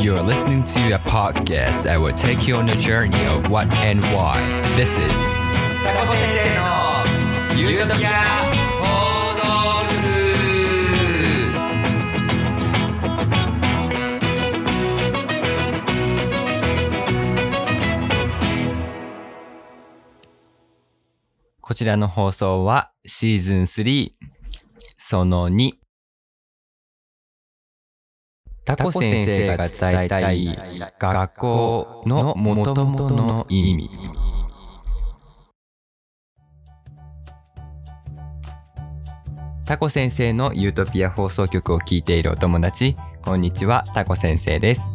[0.00, 3.72] You are listening to a podcast that will take you on a journey of what
[3.76, 4.38] and why.
[4.76, 5.12] This is
[5.84, 8.08] タコ先生のゆるトピア
[8.80, 8.84] 放
[9.34, 9.42] 送
[9.90, 9.98] 局
[21.60, 24.12] こちらの放送はシーズン3
[24.96, 25.72] その2
[28.68, 30.58] タコ先生が伝えたい
[30.98, 33.90] 学校の元々の意味
[39.64, 44.90] タコ先生のユートピア放送局を聞いているお友達こんにちはタコ先生です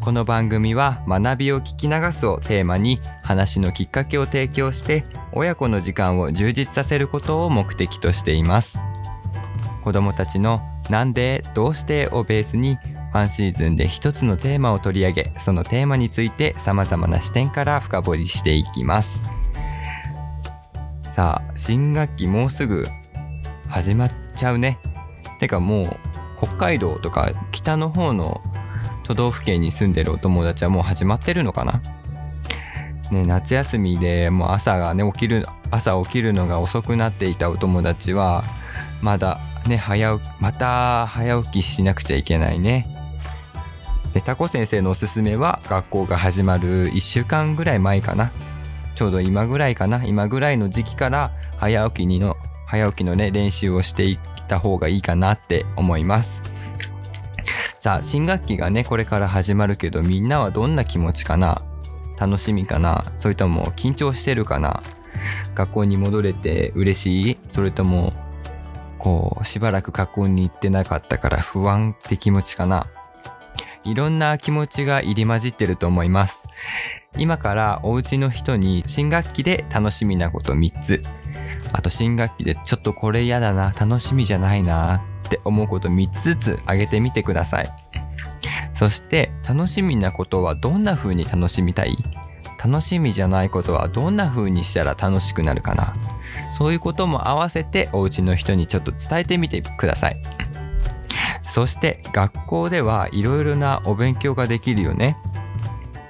[0.00, 8.80] この番組は学びを聞き流すをテーマに話のきっかけを提供して親子の時間を充実させることを目的としています
[9.84, 12.76] 子どもたちの「なんで?」「どうして?」をベースに
[13.12, 19.22] ワンシーズンで一つのテーマを取り上げそのテーマについてさまざまな視点から深掘りしていきます。
[21.04, 22.86] さあ新学期もうすぐ
[23.68, 24.78] 始まっちゃうね。
[25.40, 25.98] てかもう
[26.42, 28.42] 北海道とか北の方の
[29.04, 31.80] 都道府県に住んでるお友達はもう始まってるのかな？
[33.10, 38.42] ね、夏休みでもう朝がね起きる朝起きるのが遅くなっていたお友達は
[39.00, 39.38] まだ
[39.68, 42.92] ね早また早起きしなくちゃいけないね。
[44.16, 48.32] でタコ先生のおすすめは学校が始まる1週間ぐらい前かな。
[48.94, 50.02] ちょうど今ぐらいかな。
[50.06, 56.40] 今ぐらいの時期から早起きにの早起きのね練習をしていった方がいいかなって思います。
[57.78, 61.60] さあ新学期がねこれから始まるけどみんなはどんな気持ちかな？
[62.18, 63.04] 楽しみかな？
[63.18, 64.82] それとも緊張してるかな？
[65.54, 67.38] 学校に戻れて嬉しい？
[67.48, 68.14] それとも
[68.98, 72.86] こうしばらく学校に行ってなかったから不安って気持ちかな？
[73.86, 76.48] いろんな気持ちが入り混じってると思います。
[77.16, 81.02] 今からお家の人に新学期で楽しみなこと3つ。
[81.72, 87.68] あと新学期でちょっとこれ嫌だな楽しみじゃないなって思うこと3つずつ挙げてみてください。
[88.74, 91.96] そして楽しみなことはどんな風に楽しみたい？
[92.62, 95.94] 楽しみじゃないことはどんな風にしたら楽しくなるかな？
[96.52, 100.20] そういうことも合わせてお家の人にちょっと伝えてみてください。
[101.56, 105.16] そして学校ではいろいろなお勉強ができるよね。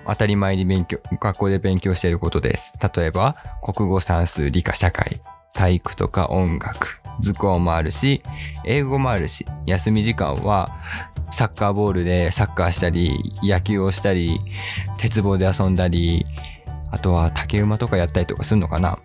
[0.04, 2.74] 当たり前に勉強学校で勉強していることです。
[2.96, 5.22] 例えば国語算数理科社会。
[5.52, 7.00] 体育とか音楽。
[7.20, 8.24] 図工もあるし
[8.64, 9.46] 英語もあるし。
[9.66, 10.68] 休み時間は
[11.30, 14.40] サッカーボールでサッカーしたり野球をしたり
[14.98, 16.26] 鉄棒で遊んだり。
[16.90, 18.98] あとは竹馬とかやったりとかするのかな。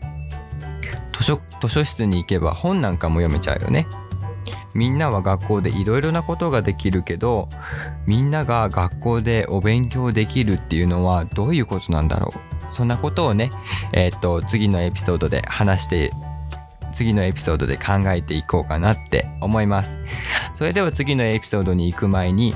[1.14, 3.86] 図書図書室に行けば本なんかも読めちゃうよね。
[4.74, 7.50] みんなは学校でいろいろなことができるけど
[8.06, 12.32] みんなが学校でお勉強できるっていうのはどういうことなんだろ
[12.72, 12.76] う？
[12.76, 13.50] そんなことをね
[13.94, 16.12] えーっと次のエピソードで話して
[16.94, 20.00] 次のエピソードで考えていこうかなって思います。
[20.56, 22.54] それでは次のエピソードに行く前に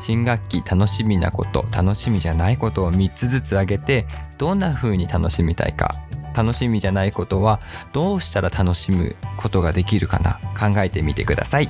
[0.00, 5.94] 新学期楽しみなこと楽しみじゃないことを3つずつ挙げてどんな風に楽しみたいか
[6.34, 7.60] 楽しみじゃないことは
[7.92, 10.40] どうしたら楽しむことができるかな？
[10.58, 11.68] 考えてみてください。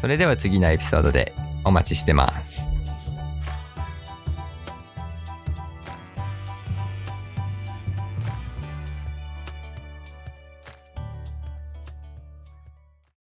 [0.00, 1.34] それでは次のエピソードで
[1.64, 2.75] お待ちしてます。